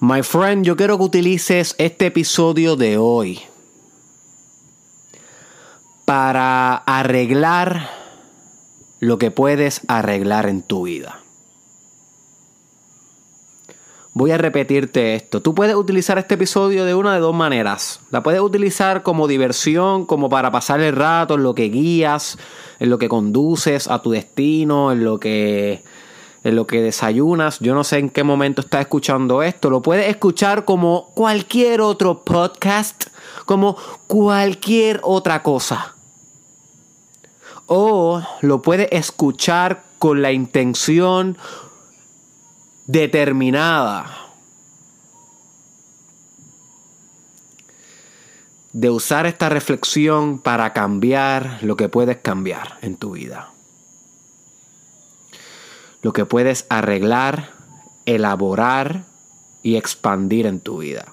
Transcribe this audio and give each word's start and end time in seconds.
My 0.00 0.22
friend, 0.22 0.64
yo 0.64 0.76
quiero 0.76 0.96
que 0.96 1.02
utilices 1.02 1.74
este 1.76 2.06
episodio 2.06 2.76
de 2.76 2.98
hoy 2.98 3.40
para 6.04 6.76
arreglar 6.76 7.90
lo 9.00 9.18
que 9.18 9.32
puedes 9.32 9.80
arreglar 9.88 10.48
en 10.48 10.62
tu 10.62 10.84
vida. 10.84 11.20
Voy 14.12 14.30
a 14.30 14.38
repetirte 14.38 15.16
esto. 15.16 15.42
Tú 15.42 15.52
puedes 15.52 15.74
utilizar 15.74 16.16
este 16.16 16.34
episodio 16.34 16.84
de 16.84 16.94
una 16.94 17.14
de 17.14 17.20
dos 17.20 17.34
maneras. 17.34 17.98
La 18.12 18.22
puedes 18.22 18.40
utilizar 18.40 19.02
como 19.02 19.26
diversión, 19.26 20.06
como 20.06 20.28
para 20.28 20.52
pasar 20.52 20.80
el 20.80 20.94
rato 20.94 21.34
en 21.34 21.42
lo 21.42 21.56
que 21.56 21.70
guías, 21.70 22.38
en 22.78 22.90
lo 22.90 22.98
que 22.98 23.08
conduces 23.08 23.88
a 23.88 24.00
tu 24.00 24.12
destino, 24.12 24.92
en 24.92 25.02
lo 25.02 25.18
que 25.18 25.82
en 26.48 26.56
lo 26.56 26.66
que 26.66 26.82
desayunas. 26.82 27.60
Yo 27.60 27.74
no 27.74 27.84
sé 27.84 27.98
en 27.98 28.10
qué 28.10 28.24
momento 28.24 28.60
estás 28.60 28.82
escuchando 28.82 29.42
esto. 29.42 29.70
Lo 29.70 29.82
puedes 29.82 30.08
escuchar 30.08 30.64
como 30.64 31.10
cualquier 31.14 31.80
otro 31.80 32.24
podcast, 32.24 33.06
como 33.44 33.76
cualquier 34.06 35.00
otra 35.02 35.42
cosa. 35.42 35.94
O 37.66 38.22
lo 38.40 38.62
puedes 38.62 38.88
escuchar 38.90 39.84
con 39.98 40.22
la 40.22 40.32
intención 40.32 41.36
determinada 42.86 44.28
de 48.72 48.90
usar 48.90 49.26
esta 49.26 49.48
reflexión 49.48 50.38
para 50.38 50.72
cambiar 50.72 51.58
lo 51.62 51.76
que 51.76 51.88
puedes 51.88 52.18
cambiar 52.18 52.78
en 52.80 52.96
tu 52.96 53.12
vida. 53.12 53.50
Lo 56.08 56.14
que 56.14 56.24
puedes 56.24 56.64
arreglar, 56.70 57.50
elaborar 58.06 59.04
y 59.62 59.76
expandir 59.76 60.46
en 60.46 60.58
tu 60.58 60.78
vida. 60.78 61.12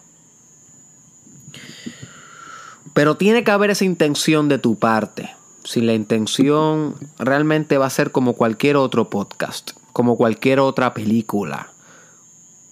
Pero 2.93 3.17
tiene 3.17 3.43
que 3.43 3.51
haber 3.51 3.71
esa 3.71 3.83
intención 3.83 4.47
de 4.47 4.57
tu 4.57 4.79
parte. 4.79 5.35
Si 5.65 5.81
la 5.81 5.91
intención 5.91 6.95
realmente 7.19 7.77
va 7.77 7.87
a 7.87 7.89
ser 7.89 8.13
como 8.13 8.35
cualquier 8.35 8.77
otro 8.77 9.09
podcast 9.09 9.71
como 9.95 10.17
cualquier 10.17 10.59
otra 10.59 10.93
película, 10.93 11.71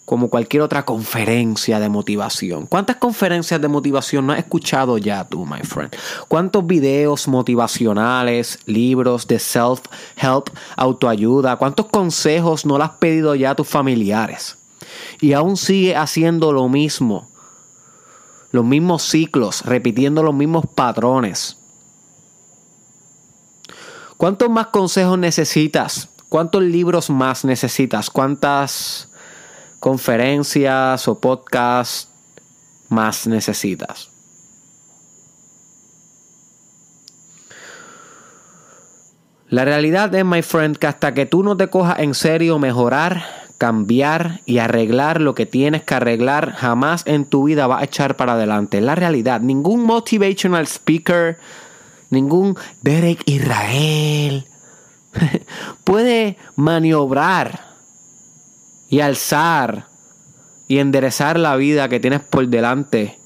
como 0.06 0.30
cualquier 0.30 0.64
otra 0.64 0.86
conferencia 0.86 1.80
de 1.80 1.90
motivación. 1.90 2.66
¿Cuántas 2.68 2.98
conferencias 2.98 3.62
de 3.62 3.68
motivación 3.68 4.28
no 4.28 4.34
has 4.34 4.40
escuchado 4.40 4.98
ya 4.98 5.24
tú, 5.28 5.46
my 5.46 5.62
friend? 5.62 5.96
¿Cuántos 6.28 6.66
videos 6.68 7.28
motivacionales, 7.28 8.60
libros 8.66 9.28
de 9.28 9.38
self-help, 9.38 10.50
autoayuda, 10.76 11.56
cuántos 11.56 11.86
consejos 11.88 12.66
no 12.66 12.78
le 12.78 12.84
has 12.84 12.92
pedido 12.92 13.36
ya 13.36 13.52
a 13.52 13.56
tus 13.56 13.68
familiares? 13.68 14.58
Y 15.22 15.34
aún 15.34 15.56
sigue 15.56 15.96
haciendo 15.96 16.52
lo 16.52 16.68
mismo, 16.68 17.30
los 18.52 18.66
mismos 18.66 19.04
ciclos, 19.04 19.62
repitiendo 19.66 20.22
los 20.22 20.36
mismos 20.36 20.66
patrones. 20.76 21.58
¿Cuántos 24.18 24.50
más 24.50 24.68
consejos 24.68 25.18
necesitas 25.18 26.10
¿Cuántos 26.34 26.64
libros 26.64 27.12
más 27.12 27.46
necesitas? 27.46 28.10
¿Cuántas 28.10 29.08
conferencias 29.84 31.10
o 31.10 31.20
podcasts 31.20 32.08
más 32.88 33.28
necesitas? 33.28 34.10
La 39.50 39.66
realidad 39.66 40.16
es, 40.16 40.24
my 40.24 40.42
friend, 40.42 40.78
que 40.78 40.88
hasta 40.88 41.14
que 41.14 41.26
tú 41.26 41.44
no 41.44 41.58
te 41.58 41.68
cojas 41.68 42.00
en 42.00 42.14
serio 42.14 42.60
mejorar, 42.60 43.26
cambiar 43.58 44.40
y 44.46 44.60
arreglar 44.60 45.20
lo 45.20 45.36
que 45.36 45.46
tienes 45.46 45.84
que 45.84 45.96
arreglar, 45.96 46.54
jamás 46.54 47.04
en 47.06 47.26
tu 47.26 47.44
vida 47.44 47.68
va 47.68 47.80
a 47.80 47.84
echar 47.84 48.16
para 48.16 48.34
adelante. 48.34 48.80
La 48.80 48.96
realidad, 48.96 49.42
ningún 49.42 49.84
motivational 49.84 50.66
speaker, 50.66 51.38
ningún 52.10 52.56
Derek 52.82 53.22
Israel, 53.26 54.48
puede 55.84 56.38
maniobrar 56.56 57.73
y 58.94 59.02
alzar 59.02 59.88
y 60.68 60.78
enderezar 60.78 61.40
la 61.40 61.56
vida 61.56 61.90
que 61.90 62.00
tienes 62.00 62.20
por 62.20 62.48
delante 62.48 63.18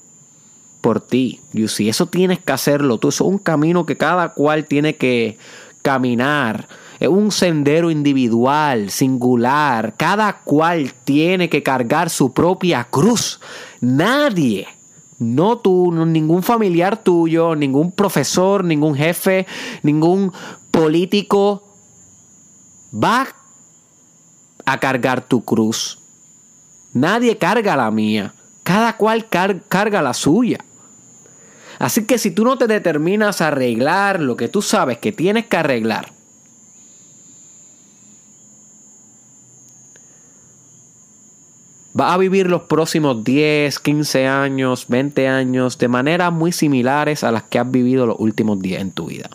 por 0.80 1.02
ti. 1.02 1.42
You 1.52 1.68
see, 1.68 1.90
eso 1.90 2.06
tienes 2.06 2.38
que 2.38 2.52
hacerlo. 2.52 2.96
Tú, 2.96 3.08
eso 3.08 3.24
es 3.24 3.30
un 3.30 3.36
camino 3.36 3.84
que 3.84 3.98
cada 3.98 4.32
cual 4.32 4.64
tiene 4.64 4.96
que 4.96 5.36
caminar. 5.82 6.68
Es 7.00 7.08
un 7.08 7.30
sendero 7.32 7.90
individual, 7.90 8.88
singular. 8.88 9.92
Cada 9.98 10.40
cual 10.40 10.94
tiene 11.04 11.50
que 11.50 11.62
cargar 11.62 12.08
su 12.08 12.32
propia 12.32 12.84
cruz. 12.84 13.38
Nadie, 13.82 14.68
no 15.18 15.58
tú, 15.58 15.92
ningún 15.92 16.42
familiar 16.42 17.02
tuyo, 17.02 17.54
ningún 17.54 17.92
profesor, 17.92 18.64
ningún 18.64 18.94
jefe, 18.94 19.46
ningún 19.82 20.32
político 20.70 21.62
va 22.90 23.28
a 24.72 24.80
cargar 24.80 25.22
tu 25.22 25.44
cruz. 25.44 25.98
Nadie 26.92 27.38
carga 27.38 27.76
la 27.76 27.90
mía. 27.90 28.34
Cada 28.62 28.96
cual 28.96 29.28
carga 29.28 30.02
la 30.02 30.12
suya. 30.12 30.58
Así 31.78 32.04
que 32.04 32.18
si 32.18 32.32
tú 32.32 32.44
no 32.44 32.58
te 32.58 32.66
determinas 32.66 33.40
a 33.40 33.48
arreglar 33.48 34.20
lo 34.20 34.36
que 34.36 34.48
tú 34.48 34.60
sabes 34.60 34.98
que 34.98 35.12
tienes 35.12 35.46
que 35.46 35.56
arreglar, 35.56 36.12
vas 41.94 42.12
a 42.12 42.18
vivir 42.18 42.50
los 42.50 42.62
próximos 42.62 43.24
10, 43.24 43.78
15 43.78 44.26
años, 44.26 44.86
20 44.88 45.28
años 45.28 45.78
de 45.78 45.88
maneras 45.88 46.32
muy 46.32 46.52
similares 46.52 47.24
a 47.24 47.32
las 47.32 47.44
que 47.44 47.58
has 47.58 47.70
vivido 47.70 48.06
los 48.06 48.16
últimos 48.18 48.60
10 48.60 48.80
en 48.82 48.90
tu 48.90 49.06
vida. 49.06 49.30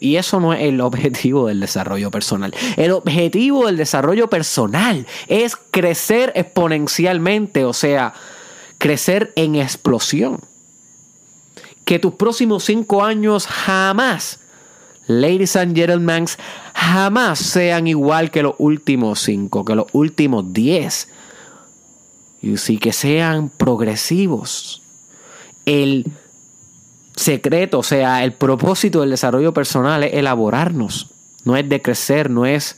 Y 0.00 0.16
eso 0.16 0.38
no 0.38 0.52
es 0.52 0.62
el 0.62 0.80
objetivo 0.80 1.48
del 1.48 1.60
desarrollo 1.60 2.10
personal. 2.10 2.54
El 2.76 2.92
objetivo 2.92 3.66
del 3.66 3.76
desarrollo 3.76 4.28
personal 4.28 5.06
es 5.26 5.56
crecer 5.56 6.32
exponencialmente, 6.36 7.64
o 7.64 7.72
sea, 7.72 8.14
crecer 8.78 9.32
en 9.34 9.56
explosión. 9.56 10.40
Que 11.84 11.98
tus 11.98 12.14
próximos 12.14 12.64
cinco 12.64 13.02
años 13.02 13.46
jamás, 13.46 14.40
ladies 15.06 15.56
and 15.56 15.74
gentlemen, 15.74 16.26
jamás 16.74 17.40
sean 17.40 17.88
igual 17.88 18.30
que 18.30 18.42
los 18.42 18.54
últimos 18.58 19.20
cinco, 19.20 19.64
que 19.64 19.74
los 19.74 19.86
últimos 19.92 20.52
diez. 20.52 21.08
Y 22.40 22.56
sí, 22.56 22.78
que 22.78 22.92
sean 22.92 23.48
progresivos. 23.48 24.82
El 25.64 26.06
secreto, 27.18 27.80
o 27.80 27.82
sea, 27.82 28.24
el 28.24 28.32
propósito 28.32 29.00
del 29.00 29.10
desarrollo 29.10 29.52
personal 29.52 30.04
es 30.04 30.14
elaborarnos, 30.14 31.10
no 31.44 31.56
es 31.56 31.68
decrecer, 31.68 32.30
no 32.30 32.46
es 32.46 32.76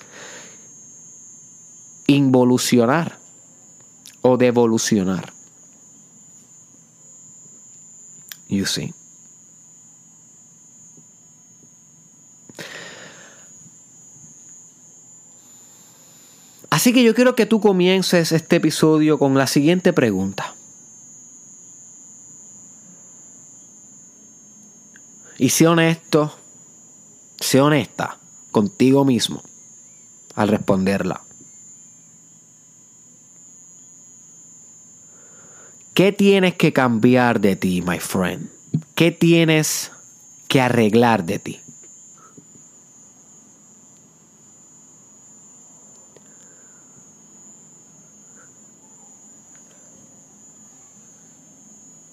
involucionar 2.07 3.19
o 4.23 4.37
devolucionar. 4.37 5.33
You 8.49 8.67
see. 8.67 8.93
Así 16.71 16.93
que 16.93 17.03
yo 17.03 17.15
quiero 17.15 17.35
que 17.35 17.47
tú 17.47 17.61
comiences 17.61 18.33
este 18.33 18.57
episodio 18.57 19.19
con 19.19 19.35
la 19.37 19.47
siguiente 19.47 19.93
pregunta. 19.93 20.55
Y 25.41 25.49
sé 25.49 25.67
honesto, 25.67 26.37
sé 27.41 27.63
honesta 27.63 28.19
contigo 28.51 29.07
mismo 29.07 29.43
al 30.35 30.49
responderla. 30.49 31.23
¿Qué 35.95 36.13
tienes 36.13 36.57
que 36.57 36.75
cambiar 36.75 37.41
de 37.41 37.57
ti, 37.57 37.81
my 37.81 37.99
friend? 37.99 38.51
¿Qué 38.95 39.13
tienes 39.13 39.93
que 40.47 40.61
arreglar 40.61 41.25
de 41.25 41.39
ti? 41.39 41.61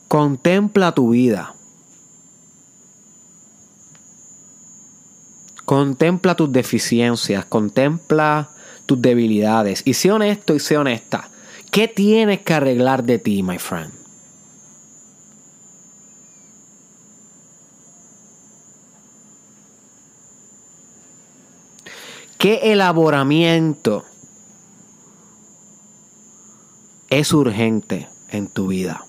Contempla 0.08 0.94
tu 0.94 1.10
vida. 1.10 1.57
Contempla 5.68 6.36
tus 6.36 6.52
deficiencias, 6.52 7.46
contempla 7.46 8.50
tus 8.86 9.02
debilidades 9.02 9.84
y 9.86 9.94
sé 9.94 10.12
honesto 10.12 10.56
y 10.56 10.60
sé 10.60 10.78
honesta. 10.78 11.30
¿Qué 11.70 11.88
tienes 11.88 12.40
que 12.40 12.54
arreglar 12.54 13.04
de 13.04 13.20
ti, 13.20 13.44
my 13.44 13.60
friend? 13.60 13.92
¿Qué 22.38 22.72
elaboramiento 22.72 24.06
es 27.10 27.34
urgente 27.34 28.10
en 28.30 28.48
tu 28.48 28.68
vida. 28.68 29.07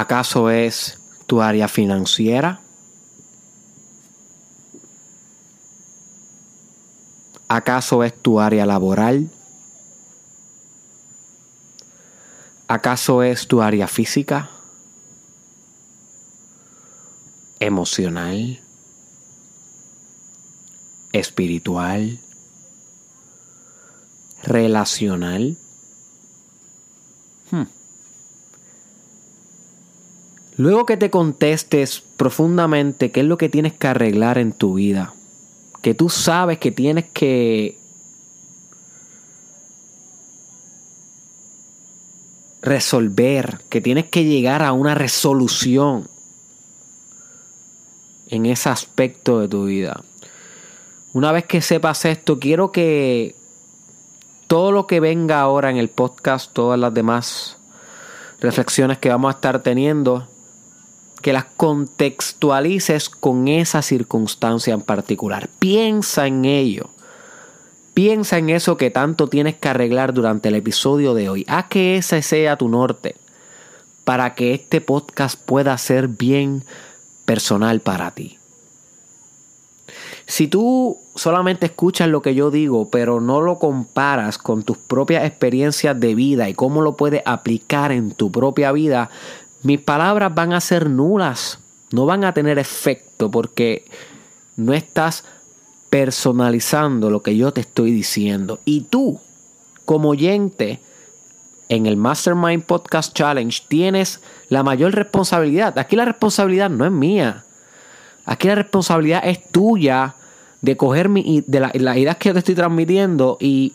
¿Acaso 0.00 0.48
es 0.48 0.98
tu 1.26 1.42
área 1.42 1.68
financiera? 1.68 2.62
¿Acaso 7.48 8.02
es 8.02 8.14
tu 8.22 8.40
área 8.40 8.64
laboral? 8.64 9.30
¿Acaso 12.66 13.22
es 13.22 13.46
tu 13.46 13.60
área 13.60 13.86
física? 13.88 14.48
¿Emocional? 17.58 18.58
¿Espiritual? 21.12 22.20
¿Relacional? 24.44 25.58
Luego 30.60 30.84
que 30.84 30.98
te 30.98 31.08
contestes 31.08 32.02
profundamente 32.18 33.10
qué 33.10 33.20
es 33.20 33.26
lo 33.26 33.38
que 33.38 33.48
tienes 33.48 33.72
que 33.72 33.86
arreglar 33.86 34.36
en 34.36 34.52
tu 34.52 34.74
vida, 34.74 35.14
que 35.80 35.94
tú 35.94 36.10
sabes 36.10 36.58
que 36.58 36.70
tienes 36.70 37.06
que 37.14 37.78
resolver, 42.60 43.62
que 43.70 43.80
tienes 43.80 44.10
que 44.10 44.24
llegar 44.24 44.62
a 44.62 44.72
una 44.72 44.94
resolución 44.94 46.10
en 48.28 48.44
ese 48.44 48.68
aspecto 48.68 49.40
de 49.40 49.48
tu 49.48 49.64
vida. 49.64 50.04
Una 51.14 51.32
vez 51.32 51.46
que 51.46 51.62
sepas 51.62 52.04
esto, 52.04 52.38
quiero 52.38 52.70
que 52.70 53.34
todo 54.46 54.72
lo 54.72 54.86
que 54.86 55.00
venga 55.00 55.40
ahora 55.40 55.70
en 55.70 55.78
el 55.78 55.88
podcast, 55.88 56.52
todas 56.52 56.78
las 56.78 56.92
demás 56.92 57.56
reflexiones 58.40 58.98
que 58.98 59.08
vamos 59.08 59.32
a 59.32 59.36
estar 59.36 59.62
teniendo, 59.62 60.28
que 61.20 61.32
las 61.32 61.44
contextualices 61.44 63.10
con 63.10 63.48
esa 63.48 63.82
circunstancia 63.82 64.74
en 64.74 64.82
particular. 64.82 65.48
Piensa 65.58 66.26
en 66.26 66.44
ello. 66.44 66.90
Piensa 67.94 68.38
en 68.38 68.50
eso 68.50 68.76
que 68.76 68.90
tanto 68.90 69.28
tienes 69.28 69.56
que 69.56 69.68
arreglar 69.68 70.14
durante 70.14 70.48
el 70.48 70.54
episodio 70.54 71.14
de 71.14 71.28
hoy. 71.28 71.44
Haz 71.48 71.66
que 71.66 71.96
ese 71.96 72.22
sea 72.22 72.56
tu 72.56 72.68
norte 72.68 73.16
para 74.04 74.34
que 74.34 74.54
este 74.54 74.80
podcast 74.80 75.38
pueda 75.38 75.76
ser 75.78 76.08
bien 76.08 76.64
personal 77.24 77.80
para 77.80 78.10
ti. 78.12 78.38
Si 80.26 80.46
tú 80.46 80.98
solamente 81.16 81.66
escuchas 81.66 82.08
lo 82.08 82.22
que 82.22 82.36
yo 82.36 82.52
digo, 82.52 82.88
pero 82.88 83.20
no 83.20 83.40
lo 83.40 83.58
comparas 83.58 84.38
con 84.38 84.62
tus 84.62 84.78
propias 84.78 85.24
experiencias 85.24 85.98
de 85.98 86.14
vida 86.14 86.48
y 86.48 86.54
cómo 86.54 86.82
lo 86.82 86.96
puedes 86.96 87.22
aplicar 87.24 87.90
en 87.90 88.12
tu 88.12 88.30
propia 88.30 88.70
vida, 88.70 89.10
mis 89.62 89.80
palabras 89.80 90.34
van 90.34 90.52
a 90.52 90.60
ser 90.60 90.88
nulas, 90.88 91.58
no 91.92 92.06
van 92.06 92.24
a 92.24 92.32
tener 92.32 92.58
efecto 92.58 93.30
porque 93.30 93.84
no 94.56 94.72
estás 94.72 95.24
personalizando 95.90 97.10
lo 97.10 97.22
que 97.22 97.36
yo 97.36 97.52
te 97.52 97.60
estoy 97.60 97.92
diciendo. 97.92 98.60
Y 98.64 98.82
tú, 98.82 99.20
como 99.84 100.10
oyente, 100.10 100.80
en 101.68 101.86
el 101.86 101.96
Mastermind 101.96 102.64
Podcast 102.64 103.14
Challenge 103.14 103.62
tienes 103.68 104.20
la 104.48 104.62
mayor 104.62 104.94
responsabilidad. 104.94 105.78
Aquí 105.78 105.96
la 105.96 106.04
responsabilidad 106.04 106.70
no 106.70 106.84
es 106.84 106.92
mía. 106.92 107.44
Aquí 108.24 108.48
la 108.48 108.54
responsabilidad 108.54 109.22
es 109.24 109.46
tuya 109.50 110.14
de 110.62 110.76
coger 110.76 111.08
mi, 111.08 111.42
de 111.46 111.60
las 111.60 111.96
ideas 111.96 112.16
que 112.16 112.28
yo 112.28 112.32
te 112.32 112.40
estoy 112.40 112.54
transmitiendo 112.54 113.36
y 113.40 113.74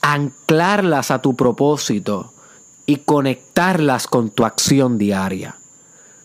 anclarlas 0.00 1.10
a 1.10 1.20
tu 1.20 1.36
propósito 1.36 2.32
y 2.86 2.96
conectarlas 2.98 4.06
con 4.06 4.30
tu 4.30 4.44
acción 4.44 4.98
diaria. 4.98 5.56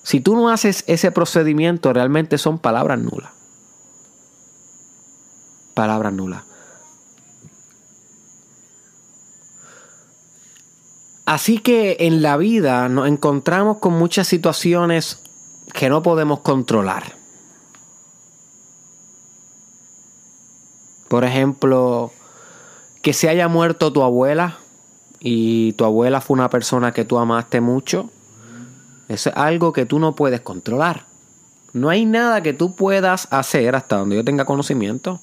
Si 0.04 0.20
tú 0.20 0.36
no 0.36 0.50
haces 0.50 0.84
ese 0.88 1.12
procedimiento, 1.12 1.92
realmente 1.92 2.38
son 2.38 2.60
palabras 2.60 3.00
nulas. 3.00 3.32
Palabras 5.74 6.14
nulas. 6.14 6.44
Así 11.26 11.58
que 11.58 11.98
en 12.02 12.22
la 12.22 12.38
vida 12.38 12.88
nos 12.88 13.08
encontramos 13.08 13.80
con 13.80 13.94
muchas 13.94 14.28
situaciones 14.28 15.20
que 15.74 15.90
no 15.90 16.04
podemos 16.04 16.42
controlar. 16.42 17.18
Por 21.08 21.24
ejemplo, 21.24 22.12
que 23.02 23.14
se 23.14 23.28
haya 23.28 23.48
muerto 23.48 23.92
tu 23.92 24.04
abuela 24.04 24.60
y 25.28 25.74
tu 25.74 25.86
abuela 25.86 26.22
fue 26.22 26.36
una 26.36 26.52
persona 26.52 26.92
que 26.92 27.04
tú 27.04 27.18
amaste 27.18 27.60
mucho, 27.60 28.12
eso 29.08 29.32
es 29.32 29.36
algo 29.36 29.74
que 29.74 29.88
tú 29.88 29.98
no 29.98 30.14
puedes 30.14 30.42
controlar. 30.42 31.08
No 31.74 31.90
hay 31.90 32.06
nada 32.06 32.44
que 32.44 32.54
tú 32.54 32.76
puedas 32.76 33.28
hacer 33.32 33.76
hasta 33.76 33.98
donde 33.98 34.18
yo 34.18 34.24
tenga 34.24 34.46
conocimiento 34.46 35.20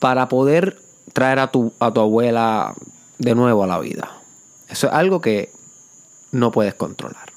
para 0.00 0.28
poder 0.28 0.78
traer 1.14 1.38
a 1.38 1.50
tu, 1.50 1.72
a 1.78 1.90
tu 1.90 2.00
abuela 2.00 2.74
de 3.16 3.34
nuevo 3.34 3.64
a 3.64 3.66
la 3.66 3.78
vida. 3.78 4.20
Eso 4.68 4.88
es 4.88 4.92
algo 4.92 5.22
que 5.22 5.50
no 6.30 6.52
puedes 6.52 6.74
controlar. 6.74 7.32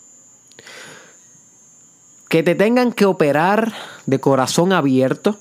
Que 2.28 2.44
te 2.44 2.56
tengan 2.56 2.92
que 2.92 3.06
operar 3.06 3.72
de 4.06 4.20
corazón 4.20 4.74
abierto 4.74 5.40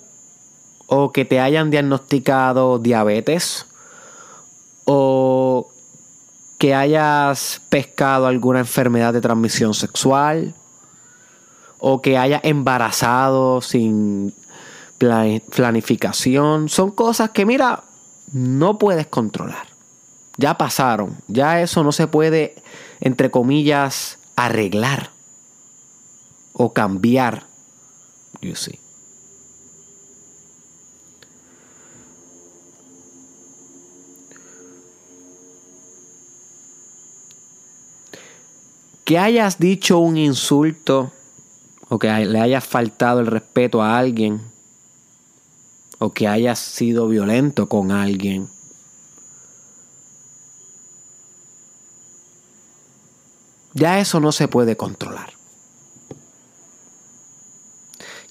o 0.86 1.10
que 1.10 1.24
te 1.24 1.40
hayan 1.40 1.70
diagnosticado 1.70 2.78
diabetes 2.78 3.66
o 4.90 5.68
que 6.56 6.74
hayas 6.74 7.60
pescado 7.68 8.26
alguna 8.26 8.60
enfermedad 8.60 9.12
de 9.12 9.20
transmisión 9.20 9.74
sexual 9.74 10.54
o 11.78 12.00
que 12.00 12.16
hayas 12.16 12.40
embarazado 12.42 13.60
sin 13.60 14.32
planificación. 14.96 16.70
Son 16.70 16.90
cosas 16.90 17.30
que, 17.30 17.44
mira, 17.44 17.84
no 18.32 18.78
puedes 18.78 19.06
controlar. 19.06 19.68
Ya 20.38 20.56
pasaron. 20.56 21.18
Ya 21.28 21.60
eso 21.60 21.84
no 21.84 21.92
se 21.92 22.06
puede, 22.06 22.54
entre 23.00 23.30
comillas, 23.30 24.18
arreglar 24.36 25.10
o 26.54 26.72
cambiar. 26.72 27.46
You 28.40 28.56
see. 28.56 28.80
Que 39.08 39.18
hayas 39.18 39.58
dicho 39.58 40.00
un 40.00 40.18
insulto 40.18 41.10
o 41.88 41.98
que 41.98 42.08
le 42.26 42.40
hayas 42.40 42.66
faltado 42.66 43.20
el 43.20 43.26
respeto 43.26 43.80
a 43.80 43.96
alguien 43.96 44.42
o 45.98 46.12
que 46.12 46.28
hayas 46.28 46.58
sido 46.58 47.08
violento 47.08 47.70
con 47.70 47.90
alguien. 47.90 48.50
Ya 53.72 53.98
eso 53.98 54.20
no 54.20 54.30
se 54.30 54.46
puede 54.46 54.76
controlar. 54.76 55.32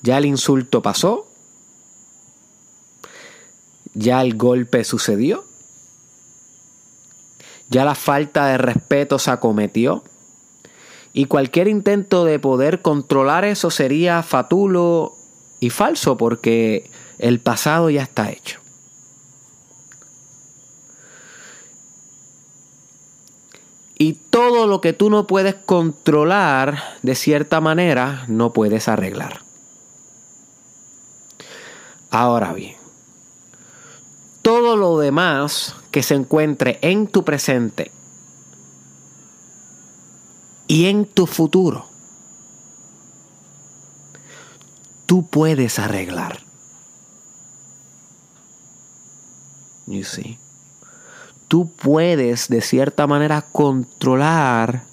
Ya 0.03 0.19
el 0.19 0.25
insulto 0.25 0.83
pasó. 0.83 1.25
Ya 3.95 4.21
el 4.21 4.37
golpe 4.37 4.83
sucedió. 4.83 5.43
Ya 7.67 7.83
la 7.83 7.95
falta 7.95 8.45
de 8.45 8.59
respeto 8.59 9.17
se 9.17 9.31
acometió. 9.31 10.03
Y 11.17 11.25
cualquier 11.25 11.67
intento 11.67 12.25
de 12.25 12.37
poder 12.37 12.83
controlar 12.83 13.43
eso 13.43 13.71
sería 13.71 14.21
fatulo 14.21 15.15
y 15.59 15.71
falso 15.71 16.15
porque 16.15 16.91
el 17.17 17.39
pasado 17.39 17.89
ya 17.89 18.03
está 18.03 18.29
hecho. 18.29 18.59
Y 23.97 24.13
todo 24.29 24.67
lo 24.67 24.79
que 24.79 24.93
tú 24.93 25.09
no 25.09 25.25
puedes 25.25 25.55
controlar, 25.55 26.83
de 27.01 27.15
cierta 27.15 27.61
manera, 27.61 28.23
no 28.27 28.53
puedes 28.53 28.87
arreglar. 28.87 29.41
Ahora 32.11 32.53
bien, 32.53 32.75
todo 34.43 34.77
lo 34.77 34.99
demás 34.99 35.75
que 35.89 36.03
se 36.03 36.13
encuentre 36.13 36.77
en 36.83 37.07
tu 37.07 37.23
presente 37.23 37.96
y 40.67 40.85
en 40.85 41.05
tu 41.05 41.25
futuro, 41.25 41.85
tú 45.05 45.25
puedes 45.25 45.79
arreglar. 45.79 46.39
You 49.85 50.03
see. 50.03 50.37
Tú 51.47 51.71
puedes 51.71 52.49
de 52.49 52.59
cierta 52.59 53.07
manera 53.07 53.41
controlar 53.41 54.83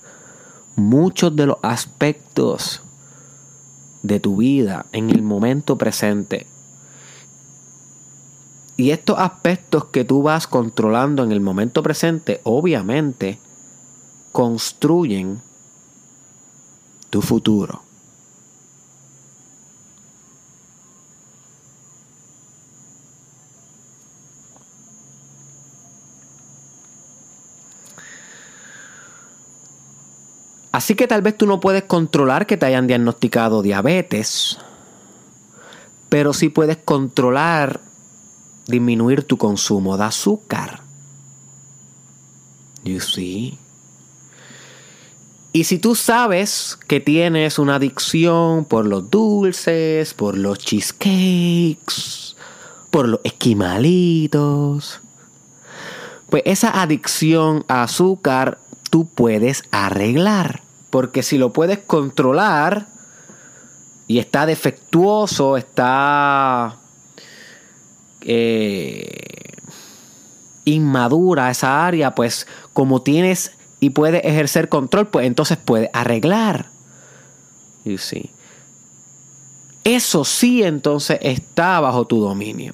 muchos 0.76 1.34
de 1.34 1.46
los 1.46 1.56
aspectos 1.62 2.80
de 4.02 4.20
tu 4.20 4.36
vida 4.36 4.86
en 4.92 5.10
el 5.10 5.22
momento 5.22 5.76
presente. 5.76 6.46
Y 8.76 8.90
estos 8.90 9.18
aspectos 9.18 9.86
que 9.86 10.04
tú 10.04 10.22
vas 10.22 10.46
controlando 10.46 11.24
en 11.24 11.32
el 11.32 11.40
momento 11.40 11.82
presente, 11.82 12.40
obviamente, 12.44 13.38
construyen 14.30 15.40
tu 17.14 17.22
futuro. 17.22 17.80
Así 30.72 30.96
que 30.96 31.06
tal 31.06 31.22
vez 31.22 31.38
tú 31.38 31.46
no 31.46 31.60
puedes 31.60 31.84
controlar 31.84 32.48
que 32.48 32.56
te 32.56 32.66
hayan 32.66 32.88
diagnosticado 32.88 33.62
diabetes, 33.62 34.58
pero 36.08 36.32
sí 36.32 36.48
puedes 36.48 36.78
controlar 36.78 37.80
disminuir 38.66 39.22
tu 39.22 39.38
consumo 39.38 39.96
de 39.96 40.02
azúcar. 40.02 40.80
You 42.82 42.98
see? 42.98 43.63
Y 45.56 45.62
si 45.62 45.78
tú 45.78 45.94
sabes 45.94 46.76
que 46.88 46.98
tienes 46.98 47.60
una 47.60 47.76
adicción 47.76 48.64
por 48.64 48.86
los 48.86 49.08
dulces, 49.08 50.12
por 50.12 50.36
los 50.36 50.58
cheesecakes, 50.58 52.34
por 52.90 53.08
los 53.08 53.20
esquimalitos, 53.22 55.00
pues 56.28 56.42
esa 56.44 56.82
adicción 56.82 57.64
a 57.68 57.84
azúcar 57.84 58.58
tú 58.90 59.06
puedes 59.06 59.62
arreglar. 59.70 60.62
Porque 60.90 61.22
si 61.22 61.38
lo 61.38 61.52
puedes 61.52 61.78
controlar 61.78 62.88
y 64.08 64.18
está 64.18 64.46
defectuoso, 64.46 65.56
está 65.56 66.78
eh, 68.22 69.52
inmadura 70.64 71.48
esa 71.48 71.86
área, 71.86 72.16
pues 72.16 72.48
como 72.72 73.02
tienes 73.02 73.52
y 73.84 73.90
puedes 73.90 74.24
ejercer 74.24 74.70
control, 74.70 75.08
pues 75.08 75.26
entonces 75.26 75.58
puedes 75.62 75.90
arreglar. 75.92 76.70
You 77.84 77.98
see. 77.98 78.30
Eso 79.84 80.24
sí 80.24 80.62
entonces 80.62 81.18
está 81.20 81.80
bajo 81.80 82.06
tu 82.06 82.18
dominio. 82.18 82.72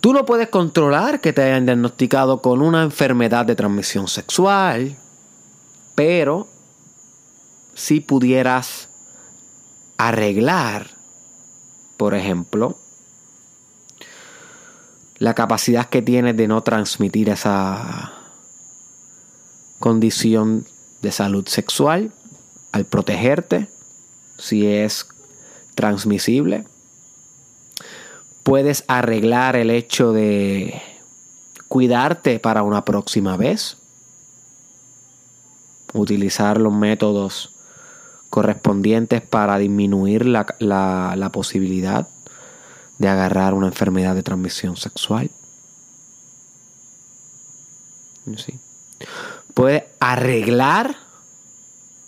Tú 0.00 0.12
no 0.12 0.26
puedes 0.26 0.48
controlar 0.48 1.22
que 1.22 1.32
te 1.32 1.40
hayan 1.40 1.64
diagnosticado 1.64 2.42
con 2.42 2.60
una 2.60 2.82
enfermedad 2.82 3.46
de 3.46 3.56
transmisión 3.56 4.06
sexual, 4.06 4.94
pero 5.94 6.46
si 7.72 8.00
pudieras 8.00 8.90
arreglar, 9.96 10.90
por 11.96 12.14
ejemplo, 12.14 12.76
la 15.18 15.34
capacidad 15.34 15.88
que 15.88 16.02
tienes 16.02 16.36
de 16.36 16.48
no 16.48 16.62
transmitir 16.62 17.28
esa 17.28 18.12
condición 19.78 20.66
de 21.02 21.12
salud 21.12 21.46
sexual 21.46 22.12
al 22.72 22.84
protegerte, 22.84 23.68
si 24.38 24.66
es 24.66 25.08
transmisible 25.74 26.64
puedes 28.48 28.84
arreglar 28.88 29.56
el 29.56 29.70
hecho 29.70 30.14
de 30.14 30.80
cuidarte 31.68 32.40
para 32.40 32.62
una 32.62 32.82
próxima 32.82 33.36
vez. 33.36 33.76
Utilizar 35.92 36.58
los 36.58 36.72
métodos 36.72 37.54
correspondientes 38.30 39.20
para 39.20 39.58
disminuir 39.58 40.24
la, 40.24 41.30
posibilidad 41.30 42.08
de 42.98 43.08
agarrar 43.08 43.54
una 43.54 43.68
enfermedad 43.68 44.14
de 44.14 44.22
transmisión 44.22 44.76
sexual. 44.76 45.30
Sí. 48.36 48.58
Puedes 49.54 49.84
arreglar 50.00 50.96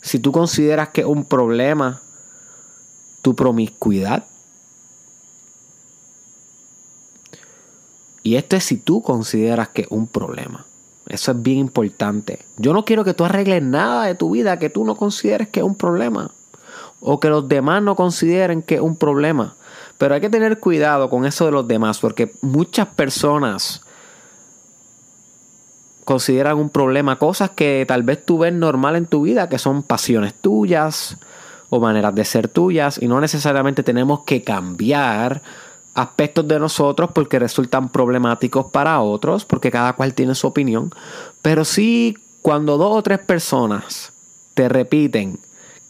si 0.03 0.19
tú 0.19 0.33
consideras 0.33 0.91
que 0.91 1.03
es 1.03 1.07
un 1.07 1.25
problema 1.25 2.03
tu 3.23 3.35
promiscuidad. 3.35 4.25
Y 8.23 8.37
esto 8.37 8.57
es 8.57 8.65
si 8.65 8.77
tú 8.77 9.03
consideras 9.03 9.69
que 9.69 9.83
es 9.83 9.89
un 9.91 10.07
problema. 10.07 10.67
Eso 11.07 11.33
es 11.33 11.43
bien 11.43 11.59
importante. 11.59 12.45
Yo 12.57 12.73
no 12.73 12.85
quiero 12.85 13.05
que 13.05 13.15
tú 13.15 13.25
arregles 13.25 13.63
nada 13.63 14.05
de 14.07 14.15
tu 14.15 14.31
vida 14.31 14.59
que 14.59 14.71
tú 14.71 14.85
no 14.85 14.95
consideres 14.95 15.49
que 15.49 15.61
es 15.61 15.67
un 15.67 15.75
problema. 15.75 16.31
O 17.01 17.19
que 17.19 17.29
los 17.29 17.49
demás 17.49 17.83
no 17.83 17.97
consideren 17.97 18.63
que 18.63 18.77
es 18.77 18.81
un 18.81 18.97
problema. 18.97 19.57
Pero 20.01 20.15
hay 20.15 20.23
que 20.23 20.31
tener 20.31 20.59
cuidado 20.61 21.11
con 21.11 21.27
eso 21.27 21.45
de 21.45 21.53
los 21.53 21.69
demás 21.69 21.99
porque 21.99 22.33
muchas 22.41 22.87
personas 22.87 23.83
consideran 26.07 26.57
un 26.57 26.71
problema 26.71 27.19
cosas 27.19 27.51
que 27.51 27.85
tal 27.87 28.03
vez 28.03 28.25
tú 28.25 28.39
ves 28.39 28.55
normal 28.55 28.97
en 28.97 29.05
tu 29.05 29.21
vida, 29.21 29.51
que 29.51 29.59
son 29.59 29.83
pasiones 29.83 30.33
tuyas 30.33 31.19
o 31.69 31.81
maneras 31.81 32.15
de 32.15 32.25
ser 32.25 32.49
tuyas 32.49 32.97
y 33.03 33.09
no 33.09 33.21
necesariamente 33.21 33.83
tenemos 33.83 34.21
que 34.21 34.41
cambiar 34.41 35.43
aspectos 35.93 36.49
de 36.49 36.59
nosotros 36.59 37.11
porque 37.15 37.39
resultan 37.39 37.91
problemáticos 37.91 38.71
para 38.73 39.03
otros, 39.03 39.45
porque 39.45 39.71
cada 39.71 39.93
cual 39.93 40.15
tiene 40.15 40.35
su 40.35 40.47
opinión, 40.47 40.95
pero 41.43 41.67
sí 41.67 42.17
cuando 42.41 42.79
dos 42.79 42.97
o 42.97 43.03
tres 43.03 43.19
personas 43.19 44.15
te 44.55 44.67
repiten 44.71 45.41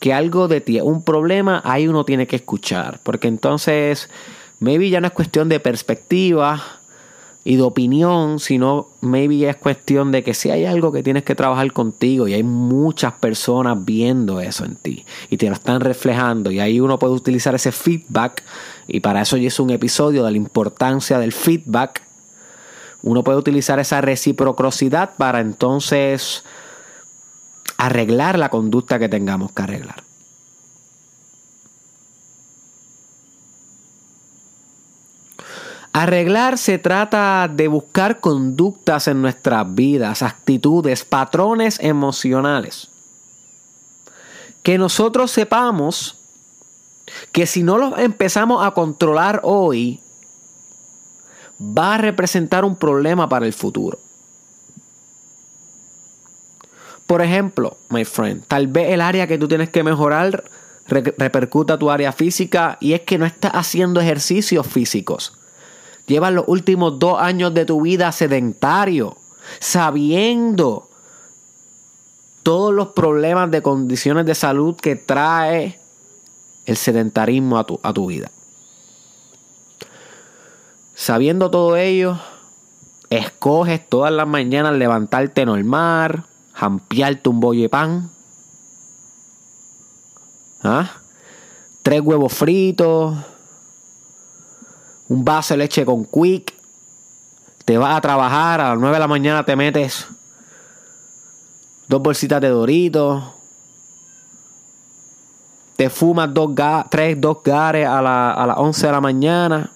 que 0.01 0.13
algo 0.13 0.49
de 0.49 0.61
ti 0.61 0.81
un 0.81 1.03
problema, 1.05 1.63
ahí 1.65 1.87
uno 1.87 2.05
tiene 2.05 2.27
que 2.27 2.37
escuchar, 2.37 3.01
porque 3.03 3.29
entonces 3.29 4.11
maybe 4.59 4.91
ya 4.91 5.01
no 5.01 5.07
es 5.07 5.13
cuestión 5.13 5.49
de 5.49 5.61
perspectiva, 5.61 6.81
y 7.43 7.57
de 7.57 7.63
opinión, 7.63 8.39
sino 8.39 8.89
maybe 9.01 9.49
es 9.49 9.57
cuestión 9.57 10.13
de 10.13 10.23
que 10.23 10.35
si 10.35 10.51
hay 10.51 10.67
algo 10.67 10.93
que 10.93 11.03
tienes 11.03 11.25
que 11.25 11.35
trabajar 11.35 11.73
contigo 11.73 12.29
y 12.29 12.35
hay 12.35 12.43
muchas 12.43 13.15
personas 13.15 13.83
viendo 13.83 14.41
eso 14.41 14.65
en 14.65 14.77
ti 14.77 15.07
y 15.31 15.39
te 15.39 15.47
lo 15.47 15.55
están 15.55 15.81
reflejando 15.81 16.51
y 16.51 16.61
ahí 16.61 16.81
uno 16.81 16.99
puede 16.99 17.15
utilizar 17.15 17.55
ese 17.55 17.73
feedback 17.73 18.43
y 18.87 19.01
para 19.01 19.23
eso 19.23 19.39
ya 19.39 19.49
es 19.49 19.59
un 19.59 19.71
episodio 19.71 20.25
de 20.25 20.31
la 20.33 20.37
importancia 20.37 21.19
del 21.19 21.33
feedback. 21.33 22.03
Uno 23.03 23.25
puede 23.25 23.39
utilizar 23.39 23.81
esa 23.81 24.03
reciprocidad 24.03 25.17
para 25.17 25.41
entonces 25.41 26.45
arreglar 27.81 28.39
la 28.39 28.51
conducta 28.51 28.99
que 28.99 29.09
tengamos 29.09 29.53
que 29.53 29.63
arreglar. 29.63 30.05
Arreglar 35.93 36.59
se 36.59 36.79
trata 36.79 37.49
de 37.49 37.69
buscar 37.69 38.21
conductas 38.21 39.09
en 39.09 39.23
nuestras 39.23 39.75
vidas, 39.75 40.23
actitudes, 40.23 41.05
patrones 41.05 41.81
emocionales. 41.81 42.89
Que 44.63 44.77
nosotros 44.77 45.31
sepamos 45.31 46.19
que 47.33 47.47
si 47.47 47.63
no 47.63 47.79
los 47.79 47.99
empezamos 47.99 48.65
a 48.65 48.73
controlar 48.73 49.41
hoy, 49.43 50.01
va 51.59 51.95
a 51.95 51.99
representar 51.99 52.63
un 52.67 52.77
problema 52.77 53.27
para 53.27 53.47
el 53.47 53.55
futuro. 53.55 53.99
Por 57.11 57.23
ejemplo, 57.23 57.77
my 57.89 58.05
friend, 58.05 58.45
tal 58.47 58.69
vez 58.69 58.93
el 58.93 59.01
área 59.01 59.27
que 59.27 59.37
tú 59.37 59.49
tienes 59.49 59.69
que 59.69 59.83
mejorar 59.83 60.45
repercuta 60.87 61.77
tu 61.77 61.91
área 61.91 62.13
física 62.13 62.79
y 62.81 62.93
es 62.93 63.01
que 63.01 63.19
no 63.19 63.27
estás 63.27 63.51
haciendo 63.53 64.01
ejercicios 64.01 64.65
físicos. 64.65 65.37
Llevas 66.07 66.33
los 66.33 66.45
últimos 66.47 67.01
dos 67.01 67.21
años 67.21 67.53
de 67.53 67.65
tu 67.65 67.81
vida 67.81 68.13
sedentario, 68.13 69.17
sabiendo 69.59 70.89
todos 72.45 72.73
los 72.73 72.91
problemas 72.91 73.51
de 73.51 73.61
condiciones 73.61 74.25
de 74.25 74.37
salud 74.37 74.77
que 74.77 74.95
trae 74.95 75.81
el 76.65 76.77
sedentarismo 76.77 77.59
a 77.59 77.65
tu, 77.65 77.81
a 77.83 77.93
tu 77.93 78.07
vida. 78.07 78.31
Sabiendo 80.95 81.51
todo 81.51 81.77
ello, 81.77 82.21
escoges 83.11 83.85
todas 83.89 84.13
las 84.13 84.29
mañanas 84.29 84.77
levantarte 84.77 85.45
normal, 85.45 86.27
jampearte 86.61 87.31
un 87.31 87.41
bollo 87.41 87.63
de 87.63 87.69
pan, 87.71 88.11
¿Ah? 90.63 90.91
tres 91.83 92.03
huevos 92.03 92.35
fritos, 92.35 93.17
un 95.09 95.25
vaso 95.25 95.55
de 95.55 95.59
leche 95.59 95.87
con 95.87 96.05
quick. 96.05 96.53
Te 97.65 97.79
vas 97.79 97.97
a 97.97 98.01
trabajar, 98.03 98.61
a 98.61 98.71
las 98.71 98.79
9 98.79 98.95
de 98.95 99.01
la 99.01 99.09
mañana 99.09 99.45
te 99.45 99.57
metes 99.57 100.07
dos 101.89 102.03
bolsitas 102.03 102.43
de 102.43 102.49
doritos. 102.49 103.25
Te 105.77 105.89
fumas 105.89 106.35
dos 106.35 106.51
tres, 106.91 107.19
dos 107.19 107.39
gares 107.43 107.87
a, 107.87 107.99
a 108.33 108.47
las 108.47 108.59
11 108.59 108.87
de 108.87 108.93
la 108.93 109.01
mañana. 109.01 109.73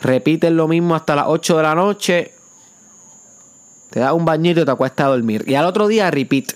Repites 0.00 0.52
lo 0.52 0.68
mismo 0.68 0.94
hasta 0.94 1.16
las 1.16 1.26
8 1.26 1.56
de 1.56 1.62
la 1.64 1.74
noche. 1.74 2.39
Te 3.90 4.00
das 4.00 4.12
un 4.12 4.24
bañito 4.24 4.60
y 4.60 4.64
te 4.64 4.70
acuestas 4.70 5.06
a 5.06 5.10
dormir. 5.10 5.44
Y 5.46 5.54
al 5.54 5.66
otro 5.66 5.88
día 5.88 6.10
repeat. 6.10 6.52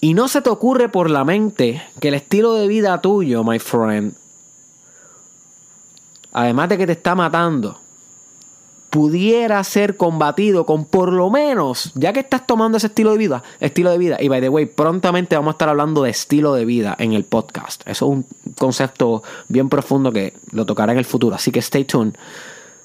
Y 0.00 0.12
no 0.12 0.28
se 0.28 0.42
te 0.42 0.50
ocurre 0.50 0.88
por 0.88 1.08
la 1.08 1.24
mente 1.24 1.82
que 2.00 2.08
el 2.08 2.14
estilo 2.14 2.54
de 2.54 2.68
vida 2.68 3.00
tuyo, 3.00 3.42
my 3.42 3.58
friend, 3.58 4.14
además 6.32 6.68
de 6.68 6.76
que 6.76 6.86
te 6.86 6.92
está 6.92 7.14
matando, 7.14 7.78
pudiera 8.90 9.64
ser 9.64 9.96
combatido 9.96 10.66
con 10.66 10.84
por 10.84 11.10
lo 11.10 11.30
menos, 11.30 11.90
ya 11.94 12.12
que 12.12 12.20
estás 12.20 12.46
tomando 12.46 12.76
ese 12.76 12.88
estilo 12.88 13.12
de 13.12 13.18
vida, 13.18 13.42
estilo 13.60 13.90
de 13.90 13.98
vida, 13.98 14.18
y 14.20 14.28
by 14.28 14.40
the 14.40 14.48
way, 14.48 14.66
prontamente 14.66 15.36
vamos 15.36 15.52
a 15.52 15.54
estar 15.54 15.68
hablando 15.70 16.02
de 16.02 16.10
estilo 16.10 16.52
de 16.52 16.66
vida 16.66 16.94
en 16.98 17.14
el 17.14 17.24
podcast. 17.24 17.80
Eso 17.88 18.04
es 18.04 18.10
un 18.10 18.26
concepto 18.58 19.22
bien 19.48 19.68
profundo 19.68 20.12
que 20.12 20.34
lo 20.52 20.66
tocará 20.66 20.92
en 20.92 20.98
el 20.98 21.04
futuro, 21.06 21.34
así 21.34 21.50
que 21.50 21.60
stay 21.60 21.84
tuned. 21.84 22.14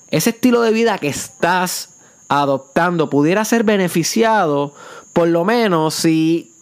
Ese 0.09 0.31
estilo 0.31 0.61
de 0.61 0.71
vida 0.71 0.97
que 0.97 1.07
estás 1.07 1.89
adoptando 2.27 3.09
pudiera 3.09 3.45
ser 3.45 3.63
beneficiado, 3.63 4.73
por 5.13 5.27
lo 5.27 5.45
menos 5.45 5.95
si 5.95 6.53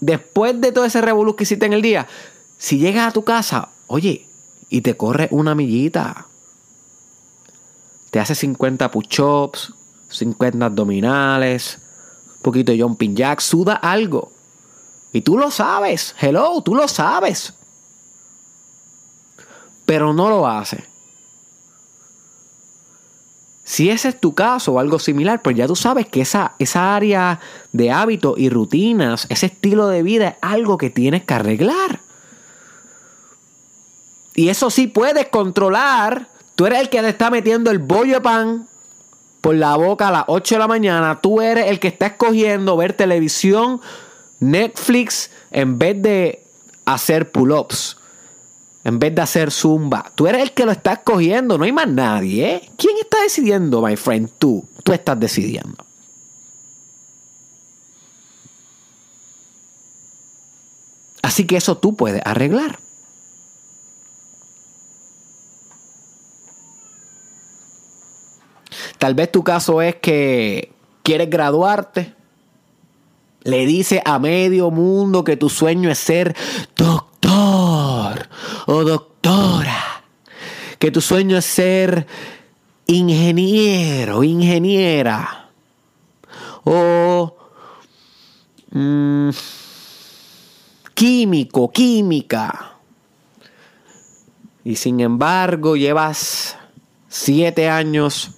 después 0.00 0.60
de 0.60 0.72
todo 0.72 0.84
ese 0.84 1.00
revolú 1.00 1.36
que 1.36 1.44
hiciste 1.44 1.66
en 1.66 1.72
el 1.72 1.82
día, 1.82 2.06
si 2.56 2.78
llegas 2.78 3.08
a 3.08 3.12
tu 3.12 3.24
casa, 3.24 3.70
oye, 3.86 4.26
y 4.68 4.80
te 4.82 4.96
corre 4.96 5.28
una 5.30 5.54
millita, 5.54 6.26
te 8.10 8.20
hace 8.20 8.34
50 8.34 8.90
push-ups, 8.90 9.74
50 10.08 10.64
abdominales, 10.64 11.78
un 12.36 12.42
poquito 12.42 12.72
de 12.72 12.80
jumping 12.80 13.16
jack, 13.16 13.40
suda 13.40 13.74
algo. 13.74 14.32
Y 15.12 15.22
tú 15.22 15.38
lo 15.38 15.50
sabes, 15.50 16.14
hello, 16.20 16.60
tú 16.62 16.74
lo 16.74 16.88
sabes. 16.88 17.54
Pero 19.84 20.12
no 20.12 20.28
lo 20.28 20.46
hace. 20.46 20.84
Si 23.68 23.90
ese 23.90 24.08
es 24.08 24.18
tu 24.18 24.34
caso 24.34 24.72
o 24.72 24.78
algo 24.78 24.98
similar, 24.98 25.42
pues 25.42 25.54
ya 25.54 25.66
tú 25.66 25.76
sabes 25.76 26.08
que 26.08 26.22
esa, 26.22 26.54
esa 26.58 26.96
área 26.96 27.38
de 27.70 27.90
hábitos 27.90 28.38
y 28.38 28.48
rutinas, 28.48 29.26
ese 29.28 29.44
estilo 29.44 29.88
de 29.88 30.02
vida 30.02 30.28
es 30.28 30.34
algo 30.40 30.78
que 30.78 30.88
tienes 30.88 31.24
que 31.24 31.34
arreglar. 31.34 32.00
Y 34.34 34.48
eso 34.48 34.70
sí 34.70 34.86
puedes 34.86 35.28
controlar. 35.28 36.28
Tú 36.56 36.64
eres 36.64 36.80
el 36.80 36.88
que 36.88 37.02
te 37.02 37.10
está 37.10 37.30
metiendo 37.30 37.70
el 37.70 37.78
bollo 37.78 38.14
de 38.14 38.20
pan 38.22 38.68
por 39.42 39.54
la 39.54 39.76
boca 39.76 40.08
a 40.08 40.12
las 40.12 40.24
8 40.28 40.54
de 40.54 40.58
la 40.60 40.66
mañana. 40.66 41.20
Tú 41.20 41.42
eres 41.42 41.66
el 41.66 41.78
que 41.78 41.88
está 41.88 42.06
escogiendo 42.06 42.74
ver 42.74 42.94
televisión, 42.94 43.82
Netflix, 44.40 45.30
en 45.50 45.78
vez 45.78 46.00
de 46.00 46.42
hacer 46.86 47.30
pull-ups 47.30 47.97
en 48.88 48.98
vez 48.98 49.14
de 49.14 49.20
hacer 49.20 49.50
zumba. 49.50 50.10
Tú 50.14 50.26
eres 50.26 50.40
el 50.40 50.52
que 50.52 50.64
lo 50.64 50.72
está 50.72 50.94
escogiendo, 50.94 51.58
no 51.58 51.64
hay 51.64 51.72
más 51.72 51.88
nadie. 51.88 52.54
¿eh? 52.54 52.70
¿Quién 52.78 52.96
está 52.98 53.20
decidiendo, 53.22 53.82
my 53.82 53.96
friend? 53.96 54.30
Tú. 54.38 54.66
Tú 54.82 54.92
estás 54.94 55.20
decidiendo. 55.20 55.84
Así 61.20 61.46
que 61.46 61.58
eso 61.58 61.76
tú 61.76 61.96
puedes 61.96 62.22
arreglar. 62.24 62.78
Tal 68.96 69.14
vez 69.14 69.30
tu 69.30 69.44
caso 69.44 69.82
es 69.82 69.96
que 69.96 70.72
quieres 71.02 71.28
graduarte. 71.28 72.14
Le 73.42 73.66
dice 73.66 74.00
a 74.06 74.18
medio 74.18 74.70
mundo 74.70 75.24
que 75.24 75.36
tu 75.36 75.50
sueño 75.50 75.90
es 75.90 75.98
ser 75.98 76.34
doctor 76.74 77.07
o 78.70 78.84
doctora. 78.84 80.04
Que 80.78 80.90
tu 80.90 81.00
sueño 81.00 81.38
es 81.38 81.46
ser 81.46 82.06
ingeniero, 82.86 84.22
ingeniera. 84.22 85.50
O 86.64 87.34
mm, 88.70 89.30
químico, 90.94 91.72
química. 91.72 92.76
Y 94.64 94.76
sin 94.76 95.00
embargo 95.00 95.74
llevas 95.74 96.54
siete 97.08 97.70
años 97.70 98.32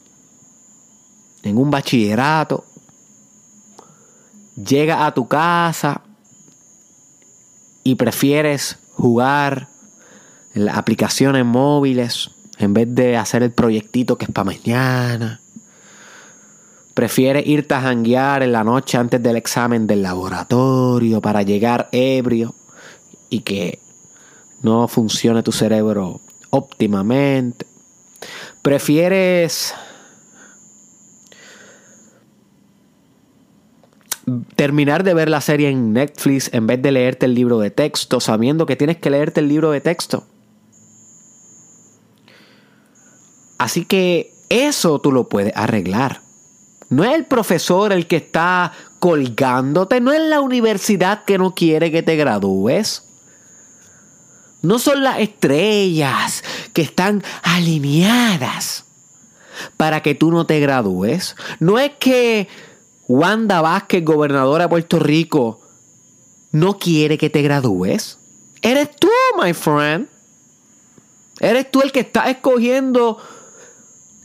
en 1.43 1.59
un 1.59 1.73
bachillerato. 1.73 2.65
Llega 4.55 5.07
a 5.07 5.13
tu 5.13 5.27
casa 5.27 6.03
y 7.83 7.97
prefieres 7.97 8.79
jugar 8.93 9.69
las 10.55 10.77
aplicaciones 10.77 11.45
móviles 11.45 12.31
en 12.59 12.75
vez 12.75 12.95
de 12.95 13.17
hacer 13.17 13.43
el 13.43 13.53
proyectito 13.53 14.19
que 14.19 14.27
es 14.27 14.31
para 14.31 14.45
mañana. 14.45 15.41
Prefieres 16.95 17.47
irte 17.47 17.75
a 17.75 17.81
janguear 17.81 18.43
en 18.43 18.53
la 18.53 18.65
noche 18.65 18.99
antes 18.99 19.23
del 19.23 19.37
examen 19.37 19.87
del 19.87 20.03
laboratorio 20.03 21.21
para 21.21 21.43
llegar 21.43 21.89
ebrio 21.93 22.55
y 23.31 23.41
que 23.41 23.79
no 24.63 24.89
funcione 24.89 25.43
tu 25.43 25.53
cerebro 25.53 26.21
óptimamente. 26.51 27.67
Prefieres 28.61 29.73
terminar 34.57 35.03
de 35.03 35.15
ver 35.15 35.29
la 35.29 35.41
serie 35.41 35.71
en 35.71 35.93
Netflix 35.93 36.51
en 36.53 36.67
vez 36.67 36.83
de 36.83 36.93
leerte 36.93 37.27
el 37.27 37.35
libro 37.35 37.59
de 37.59 37.71
texto, 37.71 38.21
sabiendo 38.21 38.67
que 38.67 38.77
tienes 38.77 38.99
que 38.99 39.11
leerte 39.11 39.41
el 39.41 39.49
libro 39.49 39.71
de 39.71 39.81
texto. 39.81 40.25
Así 43.61 43.85
que 43.85 44.33
eso 44.49 45.01
tú 45.01 45.13
lo 45.13 45.29
puedes 45.29 45.55
arreglar. 45.55 46.23
No 46.89 47.05
es 47.05 47.13
el 47.13 47.27
profesor 47.27 47.93
el 47.93 48.07
que 48.07 48.17
está 48.17 48.73
colgándote, 49.01 50.01
no 50.01 50.13
es 50.13 50.23
la 50.23 50.41
universidad 50.41 51.25
que 51.27 51.37
no 51.37 51.55
quiere 51.55 51.93
que 51.93 52.03
te 52.03 52.17
gradúes. 52.17 53.05
No 54.63 54.79
son 54.79 55.03
las 55.05 55.21
estrellas 55.21 56.43
que 56.73 56.81
están 56.81 57.23
alineadas 57.43 58.87
para 59.77 60.03
que 60.03 60.15
tú 60.15 60.31
no 60.31 60.47
te 60.47 60.59
gradúes. 60.59 61.37
No 61.59 61.79
es 61.79 61.93
que 62.01 62.49
Wanda 63.09 63.61
Vázquez, 63.61 64.03
gobernadora 64.03 64.65
de 64.65 64.69
Puerto 64.71 64.99
Rico, 64.99 65.61
no 66.51 66.79
quiere 66.79 67.19
que 67.19 67.29
te 67.29 67.43
gradúes. 67.43 68.19
Eres 68.63 68.97
tú, 68.97 69.11
my 69.39 69.53
friend. 69.53 70.09
Eres 71.41 71.71
tú 71.71 71.83
el 71.83 71.93
que 71.93 72.01
está 72.01 72.31
escogiendo 72.31 73.19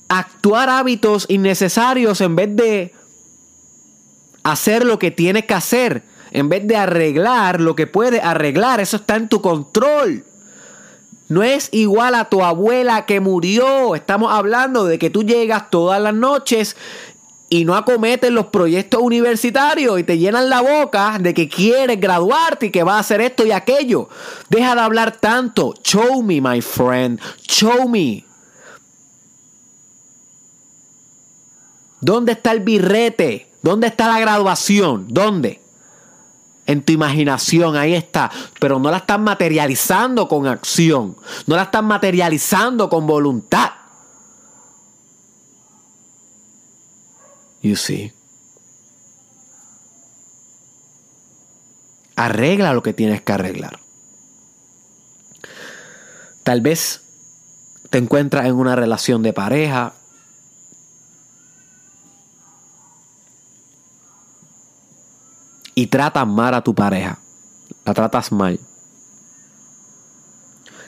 actuar 0.08 0.70
hábitos 0.70 1.26
innecesarios 1.30 2.22
en 2.22 2.36
vez 2.36 2.56
de 2.56 2.94
hacer 4.44 4.86
lo 4.86 5.00
que 5.00 5.12
tienes 5.12 5.46
que 5.46 5.54
hacer. 5.54 6.04
En 6.32 6.50
vez 6.50 6.68
de 6.68 6.76
arreglar 6.76 7.62
lo 7.62 7.76
que 7.76 7.88
puedes 7.88 8.24
arreglar. 8.24 8.80
Eso 8.80 8.98
está 8.98 9.16
en 9.16 9.30
tu 9.30 9.42
control. 9.42 10.26
No 11.28 11.42
es 11.44 11.70
igual 11.72 12.14
a 12.14 12.30
tu 12.30 12.44
abuela 12.44 13.06
que 13.06 13.20
murió. 13.20 13.96
Estamos 13.96 14.32
hablando 14.32 14.86
de 14.86 15.00
que 15.00 15.10
tú 15.10 15.24
llegas 15.24 15.70
todas 15.70 16.02
las 16.02 16.14
noches 16.14 16.76
y 17.50 17.66
no 17.66 17.76
acometen 17.76 18.36
los 18.36 18.48
proyectos 18.48 19.02
universitarios 19.02 20.00
y 20.00 20.04
te 20.04 20.18
llenan 20.18 20.50
la 20.50 20.62
boca 20.62 21.18
de 21.20 21.34
que 21.34 21.48
quieres 21.48 22.00
graduarte 22.00 22.68
y 22.68 22.72
que 22.72 22.84
vas 22.84 22.96
a 22.96 23.00
hacer 23.00 23.22
esto 23.22 23.46
y 23.46 23.52
aquello. 23.52 24.10
Deja 24.50 24.76
de 24.76 24.82
hablar 24.82 25.18
tanto. 25.18 25.74
Show 25.84 26.22
me, 26.22 26.42
my 26.42 26.62
friend. 26.62 27.20
Show 27.48 27.88
me. 27.88 28.26
¿Dónde 32.02 32.34
está 32.34 32.52
el 32.52 32.62
birrete? 32.62 33.52
¿Dónde 33.62 33.88
está 33.88 34.08
la 34.08 34.20
graduación? 34.20 35.08
¿Dónde? 35.10 35.62
En 36.68 36.84
tu 36.84 36.94
imaginación, 36.94 37.76
ahí 37.76 37.94
está. 37.94 38.32
Pero 38.60 38.80
no 38.80 38.90
la 38.90 38.98
estás 38.98 39.20
materializando 39.20 40.28
con 40.28 40.48
acción. 40.48 41.16
No 41.48 41.56
la 41.56 41.64
estás 41.64 41.84
materializando 41.84 42.90
con 42.90 43.06
voluntad. 43.06 43.72
You 47.62 47.76
see. 47.76 48.14
Arregla 52.16 52.74
lo 52.74 52.84
que 52.84 52.94
tienes 52.94 53.22
que 53.22 53.34
arreglar. 53.34 53.80
Tal 56.44 56.62
vez 56.62 57.02
te 57.90 57.98
encuentras 57.98 58.46
en 58.46 58.54
una 58.54 58.76
relación 58.76 59.24
de 59.24 59.34
pareja. 59.34 59.96
Y 65.76 65.88
tratas 65.88 66.26
mal 66.26 66.54
a 66.54 66.64
tu 66.64 66.74
pareja. 66.74 67.20
La 67.84 67.94
tratas 67.94 68.32
mal. 68.32 68.60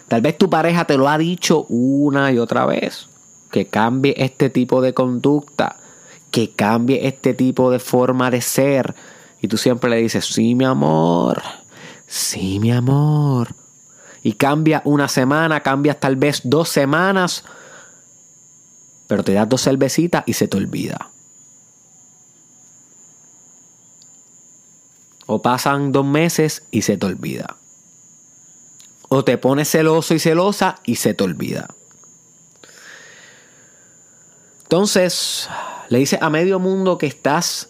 Tal 0.07 0.21
vez 0.21 0.37
tu 0.37 0.49
pareja 0.49 0.85
te 0.85 0.97
lo 0.97 1.09
ha 1.09 1.17
dicho 1.17 1.65
una 1.69 2.31
y 2.31 2.39
otra 2.39 2.65
vez. 2.65 3.09
Que 3.51 3.67
cambie 3.67 4.15
este 4.17 4.49
tipo 4.49 4.81
de 4.81 4.93
conducta 4.93 5.77
que 6.31 6.51
cambie 6.51 7.07
este 7.07 7.33
tipo 7.33 7.71
de 7.71 7.79
forma 7.79 8.29
de 8.29 8.41
ser. 8.41 8.95
Y 9.41 9.47
tú 9.47 9.57
siempre 9.57 9.89
le 9.89 9.97
dices, 9.97 10.25
sí, 10.25 10.55
mi 10.55 10.65
amor, 10.65 11.41
sí, 12.05 12.59
mi 12.59 12.71
amor. 12.71 13.55
Y 14.23 14.33
cambia 14.33 14.81
una 14.85 15.07
semana, 15.07 15.61
cambias 15.61 15.99
tal 15.99 16.15
vez 16.15 16.41
dos 16.43 16.69
semanas. 16.69 17.43
pero 19.07 19.23
te 19.23 19.33
das 19.33 19.47
dos 19.47 19.63
cervecitas 19.63 20.23
y 20.25 20.33
se 20.33 20.47
te 20.47 20.57
olvida. 20.57 21.11
O 25.27 25.41
pasan 25.41 25.91
dos 25.91 26.05
meses 26.05 26.63
y 26.71 26.81
se 26.81 26.97
te 26.97 27.05
olvida. 27.05 27.57
O 29.09 29.23
te 29.23 29.37
pones 29.37 29.69
celoso 29.69 30.15
y 30.15 30.19
celosa 30.19 30.79
y 30.83 30.95
se 30.95 31.13
te 31.13 31.23
olvida. 31.23 31.67
Entonces, 34.63 35.47
le 35.89 35.99
dices 35.99 36.19
a 36.21 36.29
medio 36.29 36.59
mundo 36.59 36.97
que 36.97 37.05
estás 37.05 37.69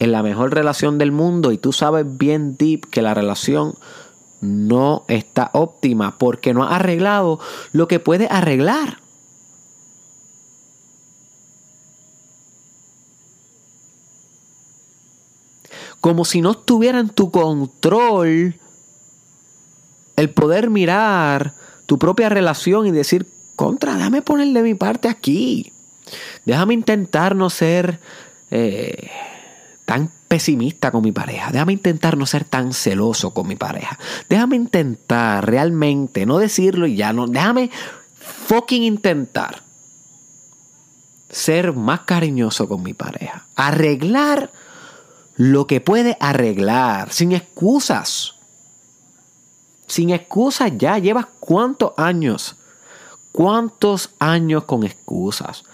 en 0.00 0.10
la 0.10 0.24
mejor 0.24 0.52
relación 0.52 0.98
del 0.98 1.12
mundo 1.12 1.52
y 1.52 1.58
tú 1.58 1.72
sabes 1.72 2.04
bien 2.18 2.56
deep 2.56 2.90
que 2.90 3.02
la 3.02 3.14
relación 3.14 3.74
no 4.40 5.04
está 5.06 5.50
óptima 5.52 6.18
porque 6.18 6.52
no 6.52 6.64
has 6.64 6.72
arreglado 6.72 7.38
lo 7.70 7.86
que 7.86 8.00
puedes 8.00 8.28
arreglar. 8.28 9.01
Como 16.02 16.26
si 16.26 16.42
no 16.42 16.50
estuviera 16.50 16.98
en 16.98 17.08
tu 17.08 17.30
control 17.30 18.56
el 20.16 20.30
poder 20.30 20.68
mirar 20.68 21.54
tu 21.86 21.96
propia 21.96 22.28
relación 22.28 22.86
y 22.86 22.90
decir, 22.90 23.26
contra, 23.56 23.94
déjame 23.94 24.20
ponerle 24.20 24.62
mi 24.62 24.74
parte 24.74 25.08
aquí. 25.08 25.72
Déjame 26.44 26.74
intentar 26.74 27.36
no 27.36 27.50
ser 27.50 28.00
eh, 28.50 29.10
tan 29.84 30.10
pesimista 30.26 30.90
con 30.90 31.04
mi 31.04 31.12
pareja. 31.12 31.52
Déjame 31.52 31.74
intentar 31.74 32.16
no 32.16 32.26
ser 32.26 32.44
tan 32.44 32.72
celoso 32.72 33.32
con 33.32 33.46
mi 33.46 33.54
pareja. 33.54 33.96
Déjame 34.28 34.56
intentar 34.56 35.48
realmente, 35.48 36.26
no 36.26 36.38
decirlo 36.38 36.88
y 36.88 36.96
ya 36.96 37.12
no. 37.12 37.28
Déjame 37.28 37.70
fucking 38.18 38.82
intentar 38.82 39.62
ser 41.30 41.72
más 41.72 42.00
cariñoso 42.00 42.68
con 42.68 42.82
mi 42.82 42.92
pareja. 42.92 43.46
Arreglar 43.54 44.50
lo 45.36 45.66
que 45.66 45.80
puede 45.80 46.16
arreglar, 46.20 47.12
sin 47.12 47.32
excusas. 47.32 48.34
Sin 49.86 50.10
excusas 50.10 50.72
ya. 50.76 50.98
Llevas 50.98 51.26
cuántos 51.40 51.92
años. 51.96 52.56
¿Cuántos 53.32 54.10
años 54.18 54.64
con 54.64 54.84
excusas? 54.84 55.64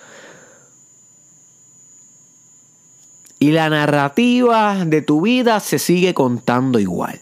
Y 3.41 3.53
la 3.53 3.69
narrativa 3.69 4.85
de 4.85 5.03
tu 5.03 5.21
vida 5.21 5.61
se 5.61 5.79
sigue 5.79 6.15
contando 6.15 6.79
igual. 6.79 7.21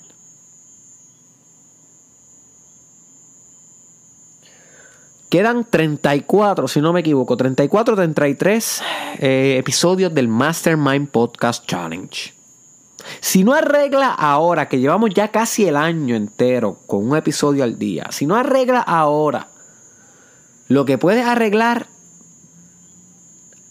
Quedan 5.28 5.66
34, 5.68 6.68
si 6.68 6.80
no 6.80 6.92
me 6.92 7.00
equivoco, 7.00 7.36
34, 7.36 7.96
33 7.96 8.82
eh, 9.18 9.56
episodios 9.58 10.14
del 10.14 10.28
Mastermind 10.28 11.08
Podcast 11.08 11.66
Challenge. 11.66 12.34
Si 13.20 13.44
no 13.44 13.52
arregla 13.52 14.12
ahora, 14.12 14.68
que 14.68 14.78
llevamos 14.78 15.10
ya 15.14 15.28
casi 15.28 15.66
el 15.66 15.76
año 15.76 16.16
entero 16.16 16.78
con 16.86 17.08
un 17.08 17.16
episodio 17.16 17.64
al 17.64 17.78
día, 17.78 18.06
si 18.10 18.26
no 18.26 18.36
arregla 18.36 18.80
ahora 18.80 19.48
lo 20.68 20.84
que 20.84 20.98
puedes 20.98 21.24
arreglar, 21.24 21.86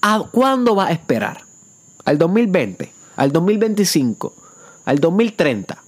¿a 0.01 0.23
cuándo 0.31 0.75
vas 0.75 0.89
a 0.89 0.93
esperar? 0.93 1.45
al 2.05 2.17
2020, 2.19 2.91
al 3.17 3.31
2025, 3.31 4.33
al 4.85 4.99
2030. 4.99 5.83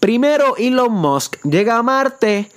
Primero 0.00 0.56
Elon 0.56 0.92
Musk 0.92 1.36
llega 1.44 1.76
a 1.76 1.82
Marte, 1.82 2.50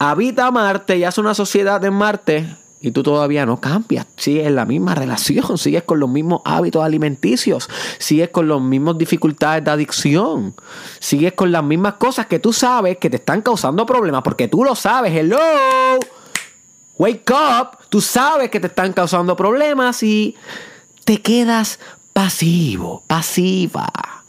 habita 0.00 0.50
Marte 0.50 0.98
y 0.98 1.04
hace 1.04 1.20
una 1.20 1.34
sociedad 1.34 1.82
en 1.84 1.94
Marte 1.94 2.56
y 2.80 2.90
tú 2.90 3.02
todavía 3.02 3.46
no 3.46 3.60
cambias, 3.60 4.06
sigues 4.16 4.46
en 4.46 4.56
la 4.56 4.66
misma 4.66 4.94
relación, 4.94 5.56
sigues 5.56 5.84
con 5.84 6.00
los 6.00 6.10
mismos 6.10 6.42
hábitos 6.44 6.84
alimenticios, 6.84 7.70
sigues 7.98 8.28
con 8.28 8.48
las 8.48 8.60
mismas 8.60 8.98
dificultades 8.98 9.64
de 9.64 9.70
adicción, 9.70 10.54
sigues 10.98 11.32
con 11.32 11.50
las 11.50 11.64
mismas 11.64 11.94
cosas 11.94 12.26
que 12.26 12.40
tú 12.40 12.52
sabes 12.52 12.98
que 12.98 13.08
te 13.08 13.16
están 13.16 13.40
causando 13.40 13.86
problemas 13.86 14.22
porque 14.22 14.48
tú 14.48 14.64
lo 14.64 14.74
sabes, 14.74 15.14
hello. 15.14 15.38
Wake 16.98 17.30
up, 17.30 17.78
tú 17.88 18.00
sabes 18.00 18.50
que 18.50 18.60
te 18.60 18.66
están 18.66 18.92
causando 18.92 19.34
problemas 19.34 20.02
y 20.02 20.36
te 21.04 21.22
quedas 21.22 21.78
pasivo, 22.12 23.02
pasiva, 23.06 24.23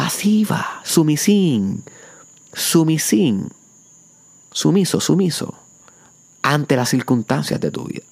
pasiva, 0.00 0.80
sumisín, 0.82 1.84
sumisín, 2.54 3.50
sumiso, 4.50 4.98
sumiso 4.98 5.54
ante 6.40 6.74
las 6.74 6.88
circunstancias 6.88 7.60
de 7.60 7.70
tu 7.70 7.84
vida. 7.84 8.06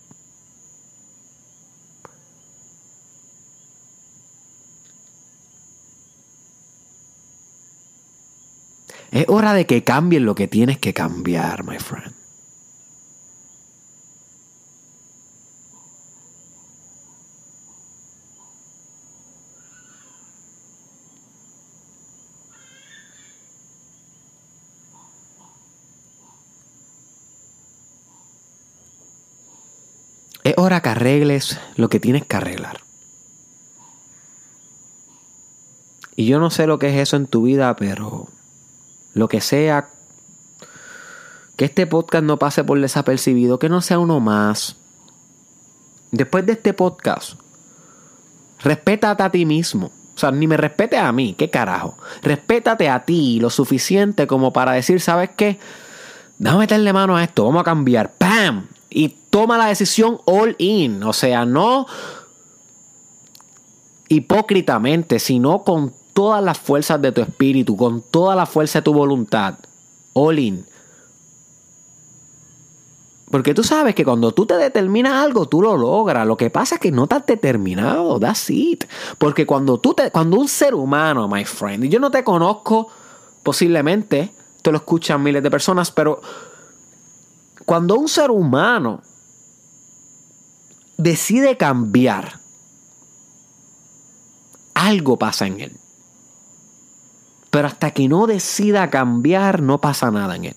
Es 9.11 9.25
hora 9.29 9.55
de 9.55 9.65
que 9.65 9.83
cambies 9.83 10.21
lo 10.21 10.35
que 10.35 10.47
tienes 10.47 10.79
que 10.79 10.93
cambiar, 10.93 11.65
my 11.65 11.79
friend. 11.79 12.18
Es 30.49 30.55
hora 30.57 30.81
que 30.81 30.89
arregles 30.89 31.61
lo 31.77 31.91
que 31.91 32.01
tienes 32.01 32.25
que 32.25 32.35
arreglar. 32.35 32.81
Y 36.17 36.25
yo 36.25 36.41
no 36.41 36.49
sé 36.49 36.67
lo 36.67 36.79
que 36.79 36.89
es 36.89 36.97
eso 36.97 37.17
en 37.17 37.27
tu 37.27 37.43
vida, 37.43 37.77
pero 37.77 38.29
lo 39.13 39.29
que 39.29 39.43
sea, 39.43 39.91
que 41.57 41.67
este 41.67 41.87
podcast 41.87 42.25
no 42.25 42.39
pase 42.39 42.65
por 42.65 42.81
desapercibido, 42.81 43.59
que 43.59 43.69
no 43.69 43.83
sea 43.83 43.99
uno 43.99 44.21
más. 44.21 44.77
Después 46.13 46.47
de 46.47 46.53
este 46.53 46.73
podcast, 46.73 47.35
respétate 48.61 49.23
a 49.25 49.31
ti 49.31 49.45
mismo. 49.45 49.93
O 50.15 50.19
sea, 50.19 50.31
ni 50.31 50.47
me 50.47 50.57
respete 50.57 50.97
a 50.97 51.13
mí, 51.13 51.35
qué 51.37 51.51
carajo. 51.51 51.99
Respétate 52.23 52.89
a 52.89 53.05
ti 53.05 53.39
lo 53.39 53.51
suficiente 53.51 54.27
como 54.27 54.55
para 54.55 54.73
decir, 54.73 55.03
¿sabes 55.03 55.29
qué? 55.37 55.59
Déjame 56.39 56.61
meterle 56.61 56.95
mano 56.95 57.19
a 57.19 57.23
esto, 57.23 57.45
vamos 57.45 57.61
a 57.61 57.65
cambiar. 57.65 58.13
Y 58.91 59.09
toma 59.31 59.59
la 59.59 59.67
decisión 59.67 60.19
all 60.25 60.55
in. 60.59 61.03
O 61.03 61.13
sea, 61.13 61.45
no 61.45 61.87
hipócritamente, 64.09 65.19
sino 65.19 65.63
con 65.65 65.93
todas 66.15 66.43
las 66.43 66.59
fuerzas 66.59 67.01
de 67.01 67.13
tu 67.13 67.21
espíritu, 67.21 67.77
con 67.77 68.03
toda 68.03 68.35
la 68.35 68.47
fuerza 68.47 68.81
de 68.81 68.85
tu 68.85 68.93
voluntad. 68.93 69.59
All 70.15 70.39
in. 70.39 70.67
Porque 73.31 73.53
tú 73.53 73.63
sabes 73.63 73.95
que 73.95 74.05
cuando 74.05 74.33
tú 74.33 74.47
te 74.47 74.55
determinas 74.55 75.13
algo, 75.13 75.47
tú 75.47 75.61
lo 75.61 75.77
logras. 75.77 76.27
Lo 76.27 76.37
que 76.37 76.49
pasa 76.49 76.77
es 76.77 76.81
que 76.81 76.91
no 76.91 77.07
has 77.11 77.27
determinado. 77.27 78.19
That's 78.19 78.49
it. 78.49 78.85
Porque 79.19 79.45
cuando 79.45 79.79
tú 79.79 79.93
te, 79.93 80.11
cuando 80.11 80.39
un 80.39 80.49
ser 80.49 80.75
humano, 80.75 81.29
my 81.29 81.45
friend, 81.45 81.85
y 81.85 81.89
yo 81.91 82.01
no 82.01 82.11
te 82.11 82.25
conozco, 82.25 82.89
posiblemente, 83.43 84.33
te 84.63 84.73
lo 84.73 84.79
escuchan 84.79 85.23
miles 85.23 85.43
de 85.43 85.51
personas, 85.51 85.91
pero 85.91 86.23
cuando 87.69 87.97
un 87.97 88.09
ser 88.09 88.31
humano 88.31 89.03
decide 90.97 91.59
cambiar, 91.59 92.41
algo 94.73 95.19
pasa 95.19 95.47
en 95.47 95.61
él. 95.61 95.77
Pero 97.51 97.69
hasta 97.69 97.91
que 97.91 98.09
no 98.09 98.27
decida 98.27 98.89
cambiar, 98.89 99.61
no 99.61 99.83
pasa 99.83 100.11
nada 100.11 100.37
en 100.37 100.47
él. 100.47 100.57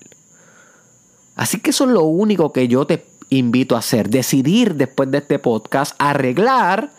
Así 1.36 1.60
que 1.60 1.72
eso 1.72 1.84
es 1.84 1.90
lo 1.90 2.04
único 2.04 2.54
que 2.54 2.70
yo 2.70 2.88
te 2.88 3.06
invito 3.28 3.76
a 3.76 3.80
hacer. 3.80 4.10
Decidir 4.10 4.76
después 4.76 5.12
de 5.12 5.18
este 5.18 5.38
podcast, 5.38 5.96
arreglar 6.00 6.94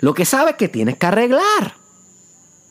lo 0.00 0.12
que 0.12 0.26
sabes 0.26 0.56
que 0.56 0.68
tienes 0.68 0.98
que 0.98 1.06
arreglar. 1.06 1.76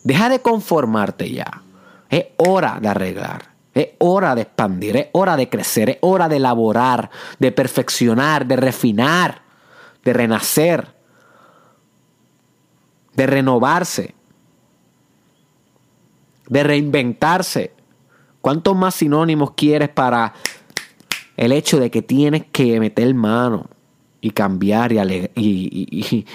Deja 0.04 0.30
de 0.30 0.44
conformarte 0.44 1.32
ya. 1.32 1.64
Es 2.12 2.26
hora 2.38 2.78
de 2.80 2.90
arreglar. 2.90 3.53
Es 3.74 3.90
hora 4.00 4.36
de 4.36 4.44
expandir, 4.44 4.98
es 4.98 5.08
hora 5.14 5.36
de 5.36 5.50
crecer, 5.50 5.90
es 5.90 5.98
hora 6.02 6.30
de 6.30 6.38
elaborar, 6.38 7.10
de 7.40 7.52
perfeccionar, 7.52 8.46
de 8.46 8.56
refinar, 8.56 9.42
de 10.04 10.14
renacer, 10.14 10.94
de 13.16 13.28
renovarse, 13.28 14.14
de 16.48 16.64
reinventarse. 16.64 17.74
¿Cuántos 18.42 18.76
más 18.76 18.96
sinónimos 18.96 19.52
quieres 19.52 19.90
para 19.90 20.34
el 21.38 21.52
hecho 21.52 21.80
de 21.80 21.90
que 21.90 22.02
tienes 22.02 22.46
que 22.52 22.80
meter 22.80 23.14
mano 23.16 23.70
y 24.22 24.32
cambiar 24.32 24.92
y, 24.92 26.26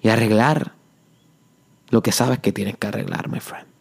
y 0.00 0.08
arreglar 0.08 0.72
lo 1.90 2.02
que 2.02 2.12
sabes 2.12 2.38
que 2.38 2.52
tienes 2.52 2.78
que 2.78 2.86
arreglar, 2.86 3.28
my 3.28 3.40
friend? 3.40 3.71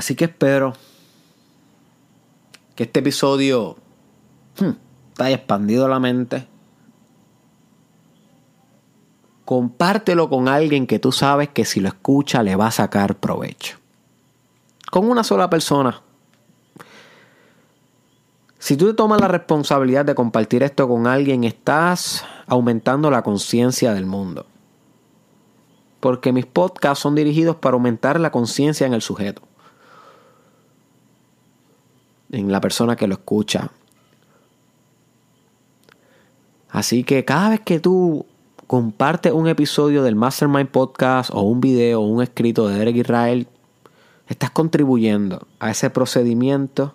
Así 0.00 0.14
que 0.14 0.24
espero 0.24 0.72
que 2.74 2.84
este 2.84 3.00
episodio 3.00 3.76
hmm, 4.58 4.70
te 5.14 5.24
haya 5.24 5.36
expandido 5.36 5.88
la 5.88 6.00
mente. 6.00 6.48
Compártelo 9.44 10.30
con 10.30 10.48
alguien 10.48 10.86
que 10.86 10.98
tú 10.98 11.12
sabes 11.12 11.50
que 11.50 11.66
si 11.66 11.80
lo 11.80 11.88
escucha 11.88 12.42
le 12.42 12.56
va 12.56 12.68
a 12.68 12.70
sacar 12.70 13.16
provecho. 13.16 13.76
Con 14.90 15.06
una 15.10 15.22
sola 15.22 15.50
persona. 15.50 16.00
Si 18.58 18.78
tú 18.78 18.86
te 18.86 18.94
tomas 18.94 19.20
la 19.20 19.28
responsabilidad 19.28 20.06
de 20.06 20.14
compartir 20.14 20.62
esto 20.62 20.88
con 20.88 21.06
alguien, 21.08 21.44
estás 21.44 22.24
aumentando 22.46 23.10
la 23.10 23.20
conciencia 23.20 23.92
del 23.92 24.06
mundo. 24.06 24.46
Porque 26.00 26.32
mis 26.32 26.46
podcasts 26.46 27.02
son 27.02 27.14
dirigidos 27.14 27.56
para 27.56 27.74
aumentar 27.74 28.18
la 28.18 28.32
conciencia 28.32 28.86
en 28.86 28.94
el 28.94 29.02
sujeto. 29.02 29.49
En 32.32 32.52
la 32.52 32.60
persona 32.60 32.96
que 32.96 33.06
lo 33.06 33.14
escucha. 33.14 33.70
Así 36.68 37.02
que 37.02 37.24
cada 37.24 37.50
vez 37.50 37.60
que 37.60 37.80
tú 37.80 38.26
compartes 38.66 39.32
un 39.32 39.48
episodio 39.48 40.04
del 40.04 40.14
Mastermind 40.14 40.68
Podcast 40.68 41.30
o 41.32 41.42
un 41.42 41.60
video 41.60 42.00
o 42.00 42.06
un 42.06 42.22
escrito 42.22 42.68
de 42.68 42.78
Derek 42.78 42.96
Israel, 42.96 43.48
estás 44.28 44.50
contribuyendo 44.50 45.48
a 45.58 45.72
ese 45.72 45.90
procedimiento 45.90 46.94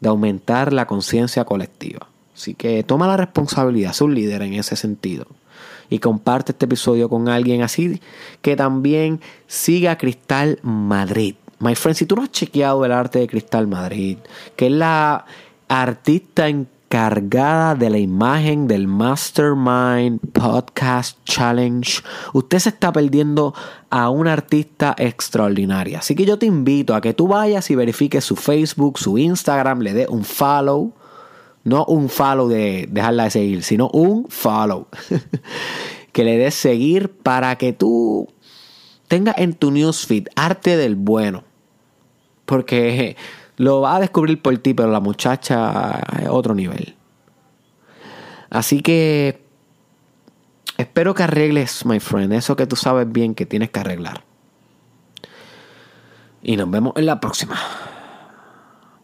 de 0.00 0.08
aumentar 0.08 0.72
la 0.72 0.86
conciencia 0.86 1.44
colectiva. 1.44 2.06
Así 2.34 2.54
que 2.54 2.84
toma 2.84 3.08
la 3.08 3.16
responsabilidad, 3.16 3.92
sé 3.92 4.04
un 4.04 4.14
líder 4.14 4.42
en 4.42 4.54
ese 4.54 4.76
sentido. 4.76 5.26
Y 5.90 5.98
comparte 5.98 6.52
este 6.52 6.66
episodio 6.66 7.08
con 7.08 7.28
alguien 7.28 7.62
así 7.62 8.00
que 8.40 8.54
también 8.56 9.20
siga 9.46 9.98
Cristal 9.98 10.58
Madrid. 10.62 11.34
My 11.64 11.74
friend, 11.74 11.96
si 11.96 12.04
tú 12.04 12.14
no 12.14 12.24
has 12.24 12.30
chequeado 12.30 12.84
el 12.84 12.92
arte 12.92 13.20
de 13.20 13.26
Cristal 13.26 13.66
Madrid, 13.66 14.18
que 14.54 14.66
es 14.66 14.72
la 14.72 15.24
artista 15.66 16.46
en 16.46 16.68
cargada 16.90 17.74
de 17.74 17.88
la 17.88 17.96
imagen 17.96 18.68
del 18.68 18.86
Mastermind 18.86 20.20
Podcast 20.34 21.16
Challenge, 21.24 22.02
usted 22.34 22.58
se 22.58 22.68
está 22.68 22.92
perdiendo 22.92 23.54
a 23.88 24.10
una 24.10 24.34
artista 24.34 24.94
extraordinaria. 24.98 26.00
Así 26.00 26.14
que 26.14 26.26
yo 26.26 26.38
te 26.38 26.44
invito 26.44 26.94
a 26.94 27.00
que 27.00 27.14
tú 27.14 27.28
vayas 27.28 27.70
y 27.70 27.76
verifiques 27.76 28.26
su 28.26 28.36
Facebook, 28.36 28.98
su 28.98 29.16
Instagram, 29.16 29.80
le 29.80 29.94
dé 29.94 30.06
un 30.06 30.22
follow. 30.22 30.92
No 31.62 31.86
un 31.86 32.10
follow 32.10 32.46
de 32.46 32.86
dejarla 32.90 33.24
de 33.24 33.30
seguir, 33.30 33.62
sino 33.62 33.88
un 33.88 34.26
follow. 34.28 34.88
que 36.12 36.24
le 36.24 36.36
des 36.36 36.54
seguir 36.54 37.08
para 37.10 37.56
que 37.56 37.72
tú 37.72 38.28
tengas 39.08 39.38
en 39.38 39.54
tu 39.54 39.70
newsfeed 39.70 40.26
arte 40.36 40.76
del 40.76 40.96
bueno. 40.96 41.53
Porque 42.44 43.16
lo 43.56 43.80
va 43.80 43.96
a 43.96 44.00
descubrir 44.00 44.40
por 44.42 44.56
ti, 44.58 44.74
pero 44.74 44.90
la 44.90 45.00
muchacha 45.00 46.00
es 46.20 46.28
otro 46.28 46.54
nivel. 46.54 46.96
Así 48.50 48.82
que 48.82 49.42
espero 50.76 51.14
que 51.14 51.22
arregles, 51.22 51.84
my 51.86 52.00
friend, 52.00 52.32
eso 52.32 52.56
que 52.56 52.66
tú 52.66 52.76
sabes 52.76 53.10
bien 53.10 53.34
que 53.34 53.46
tienes 53.46 53.70
que 53.70 53.80
arreglar. 53.80 54.24
Y 56.42 56.56
nos 56.56 56.70
vemos 56.70 56.92
en 56.96 57.06
la 57.06 57.20
próxima, 57.20 57.58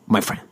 my 0.07 0.21
friend. 0.21 0.50